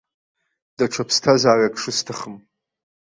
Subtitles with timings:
[0.77, 2.35] Даҽа ԥсҭазаарак шысҭахым!